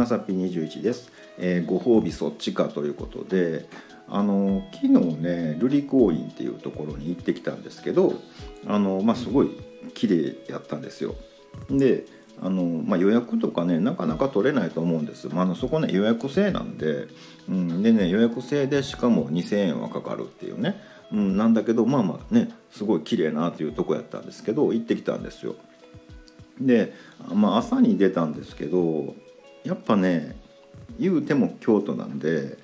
[0.00, 3.68] まさぴ21です、えー、ご褒美そっちかということで
[4.08, 8.14] あの昨日ね瑠璃光院っていうところに行ってきたんですけど
[8.66, 9.50] あの、まあ、すごい
[9.92, 11.16] 綺麗やったんですよ。
[11.68, 12.06] で
[12.40, 17.08] あの、まあ、予約とかねなかなか取れないと思うんです、まあ、あのそこね予約制なんで,、
[17.46, 20.80] うん、でね予約制でしかも2,000円はかかるっていうね、
[21.12, 25.56] うん、なんだけどまあまあねすごい綺麗なっていうとこやったんですけど行ってきたんですよ。
[26.58, 26.94] で、
[27.34, 29.14] まあ、朝に出たんですけど
[29.64, 30.36] やっぱね
[30.98, 32.58] 言うても京都なんで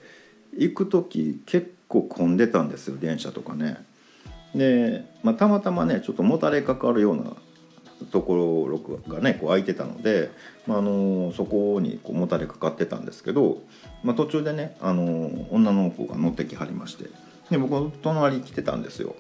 [0.57, 3.85] 行く時結構混んでたんですよ電車とかね。
[4.55, 7.37] で、まあ、たまたまねちょっともたれかかるような
[8.11, 10.31] ところがねこう空いてたので、
[10.67, 13.63] まあ、あのそこにこうもたれかかってたんですけど、
[14.03, 17.05] まあ、途中でねあの女の子が乗ってきはりまして
[17.51, 19.15] で僕隣来てたんですよ。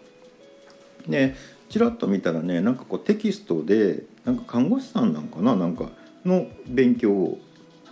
[1.06, 1.34] で
[1.68, 5.90] ちらっと見たらねなんかこうテキストでなんか看護師さんなんかななんか
[6.24, 7.38] の勉強を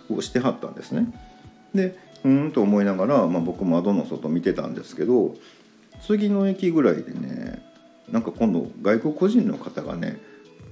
[0.09, 1.07] をしてはったんですね。
[1.73, 5.35] でうんと思いながら、まあ、僕窓の外見てたんですけど
[6.01, 7.63] 次の駅ぐらいでね
[8.09, 10.19] なんか今度外国人の方がね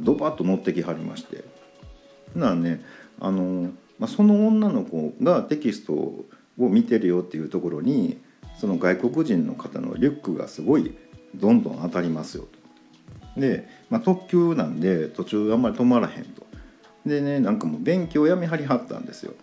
[0.01, 1.43] ドバッと乗ってきはりまして
[2.35, 2.83] なね
[3.19, 6.25] あの、まあ、その女の子がテキストを
[6.57, 8.19] 見てるよっていうところに
[8.59, 10.95] その外国人の方のリュックがすごい
[11.35, 12.43] どんどん当たりますよ
[13.35, 13.39] と。
[13.39, 16.42] で、まあ、特急なんで途中あんまり止まらへんと。
[17.05, 19.33] でねなんかもう勉強やめはりはったんですよ。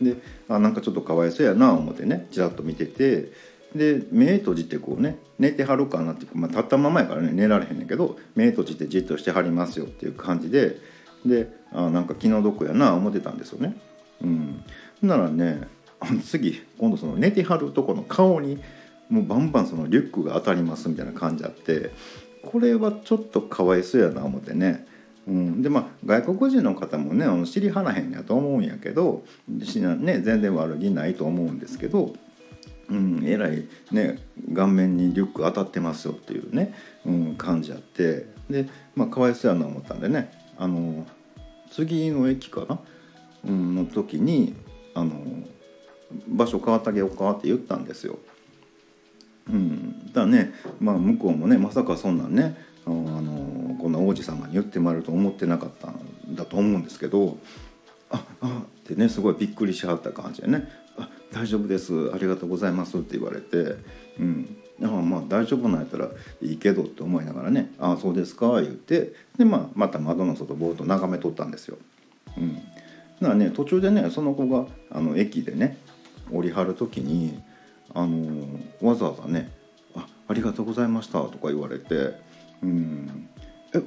[0.00, 0.16] で
[0.48, 3.32] あなんかちょっとかわいそうやな思ってねちらっと見てて
[3.74, 10.76] で目閉じてこうね寝てはるかなって、まあ、立ったままやからね寝られへんねんけど目閉じてじっとしてはりますよっていう感じで
[11.24, 13.76] であなんか気の毒やな思ってたんですよね。
[14.22, 14.64] うん、
[15.02, 15.68] ならね
[16.24, 18.58] 次今度その寝てはるとこの顔に
[19.08, 21.90] もうバンバンそのリュックが当たりますみたいな感じあって
[22.42, 24.86] これはちょっとかわいそうやな思ってね。
[25.26, 32.14] うん、でまあ外国人の方もねあの知りはらへんやと思うんやけど、ね、全然悪気ないと思うんですけど
[32.88, 34.18] うん、えらいね
[34.54, 36.74] 顔面にリュック当たってますよっていうね、
[37.04, 38.34] うん、感じあって。
[38.48, 41.04] でまあかわいそうやな思ったんでねあの
[41.70, 42.78] 次の駅かな、
[43.44, 44.54] うん、の時に
[44.94, 45.20] あの
[46.28, 48.18] 場所変わってあげようかって言ったんですよ。
[49.48, 53.45] うん、だね、まあ、向こうもねまさかそんなんねあの
[53.86, 57.38] こんな王子様に言ってもらえると思ってなかったんだと思うんですけど
[58.10, 60.68] ああってねすごいびっくりしはった感じでね。
[61.32, 62.12] 大丈夫です。
[62.12, 63.76] ありがとうございます」って言われて
[64.18, 64.56] 「うん。
[64.82, 66.08] あまあ大丈夫なんやったら
[66.42, 71.78] いいけど」って思いながらね「ああそうですか」言ってで、まあ、また窓の外ぼーっと眺めとったんですよ。
[72.36, 75.78] うん、だからね途中でねその子があの駅でね
[76.32, 77.40] 降りはる時に
[77.94, 78.48] あの
[78.82, 79.52] わざわざね
[79.94, 82.14] 「あありがとうございました」とか言われて
[82.64, 83.28] 「うん。
[83.74, 83.82] え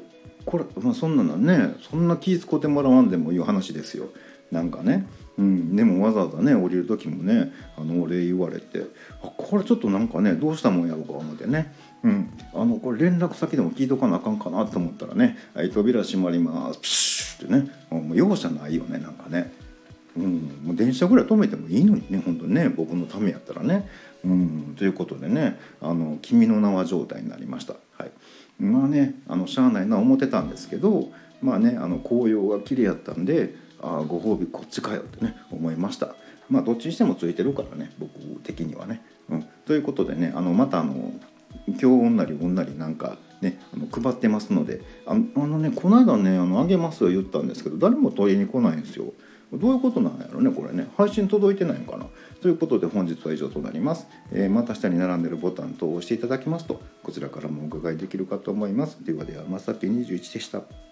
[0.46, 4.10] これ、まあ、そんなのねそんな気遣ってもらわんでもいう話ですよ。
[4.52, 5.06] なんかね。
[5.38, 8.82] うん、でもわざわざね降りる時もねあのお礼言われて
[9.24, 11.74] あこれちょっとなんかねどうしたもんやろうか思ってね、
[12.04, 17.72] うん、あのこれ連絡先でも聞いとかなあかんかなと思ったらね「はい、扉閉まります」プシュってね。
[17.90, 19.54] もう容赦ないよねなんかね。
[20.18, 23.88] うん、もう電車ぐらい止めてもいいのにね本当にね僕のためやったらね。
[24.26, 27.76] うん、ということでね「あの君の名は」状態になりました。
[27.98, 28.09] はい、
[28.60, 31.10] まあねあのしゃあないな思ってたんですけど
[31.42, 36.16] まあねあの紅葉が綺麗やったんであご褒美こっちかよってね思いました。
[36.50, 38.12] まあどっちにしてもついてるからね僕
[38.44, 41.14] 的にはね、うん、ということでねあのまたあの
[41.68, 49.14] 今日なりうんなりなんかねあの配ってますのであのねこの間ねあのあげますよ言ったんですけど誰も取りに来ないんですよ。
[49.54, 50.88] どういうことなんやろねこれね。
[50.98, 51.99] 配信届いてないのかな。
[52.42, 59.04] ということで本日は以上となります、えー、また下に並んでるボタンと押していただきますとこちらからもお伺いできるかと思います。
[59.04, 60.89] ではではまさぴ21でした。